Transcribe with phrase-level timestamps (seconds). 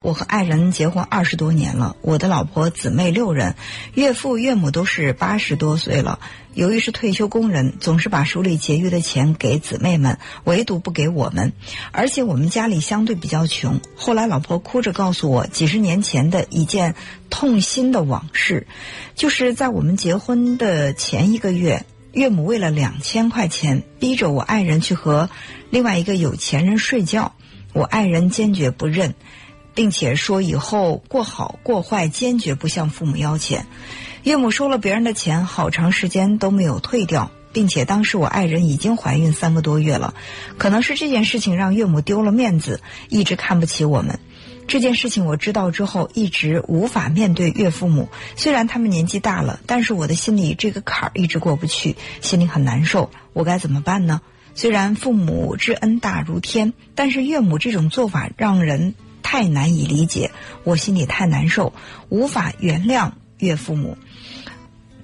[0.00, 3.56] 我和爱人结婚二十多年了，我的老婆姊妹六人，
[3.94, 6.20] 岳父岳母都是八十多岁了。
[6.54, 11.52] 由于是退休工人，总是把手里结余的钱给姊妹们，唯独不给我们。
[11.90, 13.80] 而且我们家里相对比较穷。
[13.96, 16.94] 后来老婆哭着告诉我，几十年前的一件
[17.28, 18.68] 痛心的往事，
[19.16, 25.28] 就是在我们结婚的前一个月，岳母为了两千块钱，逼着我爱人去和
[25.70, 27.34] 另外一个有钱人睡觉，
[27.72, 29.16] 我爱人坚决不认。
[29.78, 33.64] 并且说以后过好过坏，坚决不向父母要钱。
[34.24, 40.14] 岳母收了别人的钱，好长时间都没有退掉，并且当时我爱人已经怀孕三个多月了。
[40.56, 44.18] 可能是这件事情让岳母丢了面子，一直看不起我们。
[44.66, 48.08] 这件事情我知道之后，一直无法面对岳父母。
[48.34, 53.12] 虽然他们年纪大了，但是我的心里这个坎儿一直过不去，心里很难受。
[53.32, 54.22] 我该怎么办呢？
[54.56, 58.96] 虽然父母之恩大如天，但是岳母这种做法让人。
[59.30, 60.30] 太难以理解，
[60.64, 61.74] 我心里太难受，
[62.08, 63.98] 无法原谅岳父母。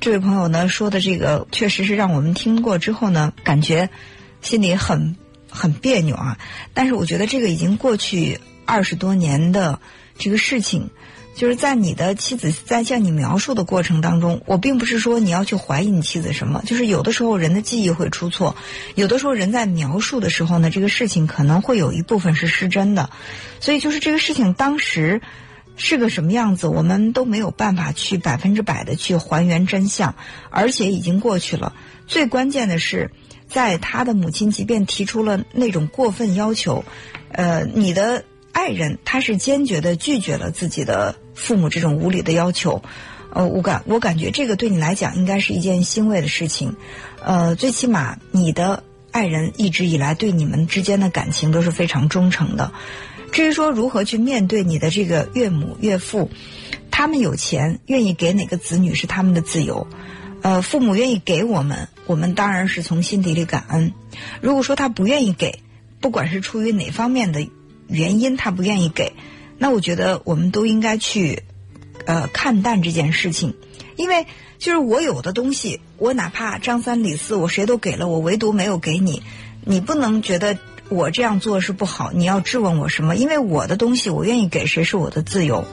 [0.00, 3.90] 这位朋友呢说的这个，确实是让我们听过之后呢，感觉
[4.40, 5.16] 心里很
[5.50, 6.38] 很别扭啊。
[6.72, 9.78] 但是我觉得这个已经过去二十多年的
[10.16, 10.88] 这个事情。
[11.34, 18.56] 就是在你的妻子在向你描述的过程当中，我并不是说你要去怀疑你妻子什么，就是有的时候人的记忆会出错，
[18.94, 23.10] 有的时候人在描述的时候呢，这个事情可能会有一部分是失真的，
[23.60, 25.20] 所以就是这个事情当时
[25.76, 30.14] 是个什么样子，我们都没有办法去百分之百的去还原真相，
[30.50, 31.74] 而且已经过去了。
[32.06, 33.10] 最关键的是，
[33.48, 36.84] 在他的母亲即便提出了那种过分要求，
[37.32, 41.16] 呃，你的爱人他是坚决的拒绝了自己的。
[41.36, 42.80] 父母这种无理的要求，
[43.30, 46.76] 呃，我感我感觉这个对你来讲应该是一件欣慰的事情，
[47.24, 52.72] 呃，最起码你的爱人一直以来对你们之间的感情都是非常忠诚的。
[53.32, 56.30] 至于说如何去面对你的这个岳母岳父，
[56.92, 59.88] 他们有钱愿意给哪个子女是他们的自由，
[60.42, 63.92] 呃，父母愿意给我们，我们当然是从心底里感恩。
[64.40, 65.58] 如果说他不愿意给，
[66.00, 67.44] 不管是出于哪方面的
[67.88, 69.12] 原因，他不愿意给。
[69.58, 71.42] 那我觉得我们都应该去，
[72.06, 73.54] 呃，看淡这件事情，
[73.96, 74.26] 因为
[74.58, 79.22] 就是我有的东西，我哪怕张三李四，我谁都给了，我唯独没有给你，
[79.64, 80.58] 你不能觉得
[80.88, 83.16] 我这样做是不好，你要质问我什么？
[83.16, 85.64] 因为我的东西，我愿意给谁是我的自由，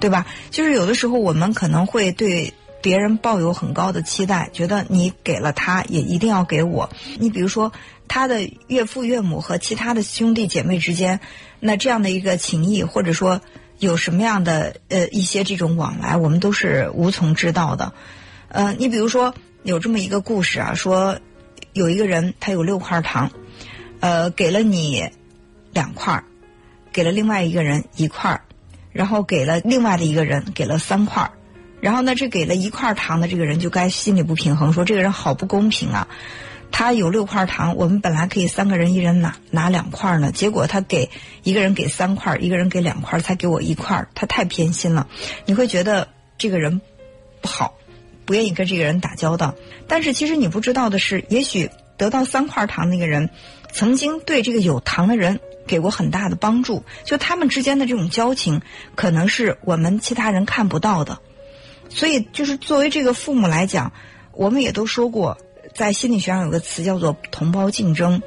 [0.00, 0.26] 对吧？
[0.50, 6.90] 就是有的时候我们可能会对别人抱有很高的期待，觉得你给了他，也一定要给我。
[7.18, 7.72] 你比如说。
[8.06, 11.20] 他的岳父岳母和其他的兄弟姐妹之间，
[11.58, 13.40] 那这样的一个情谊，或者说
[13.78, 17.94] 有什么样的呃一些这种往来，我们都是无从知道的。
[18.48, 21.18] 呃，你比如说有这么一个故事啊，说
[21.72, 23.30] 有一个人他有六块糖，
[24.00, 25.08] 呃，给了你
[25.72, 26.22] 两块，
[26.92, 28.38] 给了另外一个人一块，
[28.92, 31.30] 然后给了另外的一个人给了三块，
[31.84, 36.08] 然后呢，这给了一块糖的这个人就该心里不平衡，说这个人好不公平啊。
[36.72, 41.10] 他有六块糖，我们本来可以三个人一人拿拿两块呢，结果他给
[41.42, 45.06] 一个人给三块，一个人给两块，才给我一块，他太偏心了。
[45.44, 46.08] 你会觉得
[46.38, 46.80] 这个人
[47.42, 47.74] 不好，
[48.24, 49.54] 不愿意跟这个人打交道。
[49.86, 51.68] 但是其实你不知道的是，也许
[51.98, 53.28] 得到三块糖那个人，
[53.70, 58.62] 曾经对这个有糖的人给过很大的帮助，就他们之间的这种交情，
[58.94, 61.18] 可能是我们其他人看不到的。
[61.94, 63.92] 所以，就是作为这个父母来讲，
[64.32, 65.38] 我们也都说过。
[65.74, 68.22] 在心理学上有个词叫做“同胞竞争”。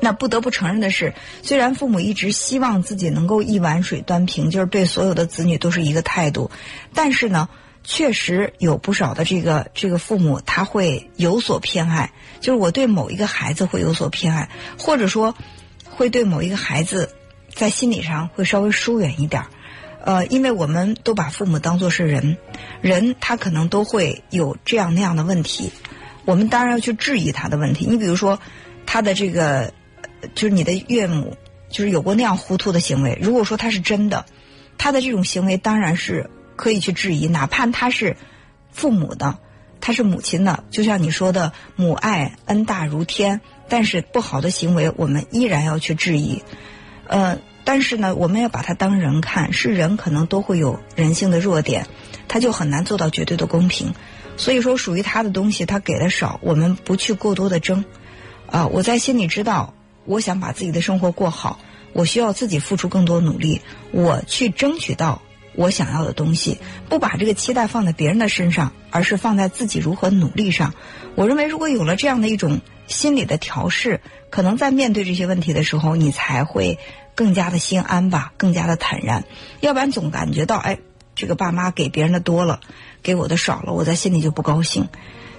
[0.00, 1.12] 那不得不承认的是，
[1.42, 6.50] 虽然父母一直希望自己能够一碗水端平，就是对所有的子女都是一个态度，
[6.94, 7.50] 但是呢，
[7.84, 14.48] 确实有不少的这个这个父母他会有所偏爱，就是我对某一个孩子会有所偏爱，
[14.78, 15.34] 或者说
[15.84, 17.14] 会对某一个孩子
[17.54, 19.44] 在心理上会稍微疏远一点。
[20.04, 22.36] 呃，因为我们都把父母当作是人，
[22.80, 25.70] 人他可能都会有这样那样的问题。
[26.24, 27.86] 我们当然要去质疑他的问题。
[27.86, 28.38] 你比如说，
[28.86, 29.72] 他的这个
[30.34, 31.36] 就是你的岳母，
[31.70, 33.18] 就是有过那样糊涂的行为。
[33.20, 34.26] 如果说他是真的，
[34.78, 38.16] 他的这种行为当然是可以去质疑，哪怕他是
[38.70, 39.38] 父母的，
[39.80, 43.40] 他是母亲的，就像你说的，母爱恩大如天。
[43.68, 46.42] 但是不好的行为，我们依然要去质疑。
[47.06, 47.38] 呃，
[47.72, 51.86] 但是呢，我们要把他当人看，是人可能都会有人性的弱点，
[52.26, 53.94] 他就很难做到绝对的公平。
[54.36, 57.84] 所以说，属于他的东西，他给的少，我们不去过多的争。
[58.50, 59.72] 啊，我在心里知道，
[60.04, 61.60] 我想把自己的生活过好，
[61.92, 63.60] 我需要自己付出更多努力，
[63.92, 65.22] 我去争取到
[65.54, 66.58] 我想要的东西，
[66.88, 70.74] 不把这个期待放在别人的身上，而是放在自己如何努力上。
[71.14, 76.80] 我认为，如果有了这样的一种心理的调试，可能在面对这些问题的时候，你才会
[77.20, 79.24] 更加的心安吧，更加的坦然。
[79.60, 80.78] 要不然总感觉到，哎，
[81.14, 82.60] 这个爸妈给别人的多了，
[83.02, 84.88] 给我的少了，我在心里就不高兴。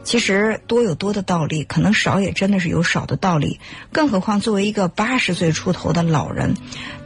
[0.03, 3.59] 其实多有多的道理，可能少也真的是有少的道理。
[3.91, 6.55] 更何况作为一个八十岁出头的老人，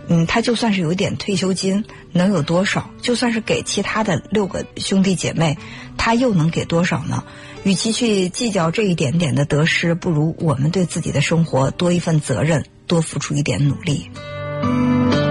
[0.09, 2.89] 嗯，他就算是有一点退休金，能有多少？
[3.01, 5.57] 就算是给其他的六个兄弟姐妹，
[5.95, 7.23] 他又能给多少呢？
[7.63, 14.11] 与其去计较这一点点的得失，不如我们对自己的生活多一份责任，多付出一点努力。
[14.65, 15.24] Thank you.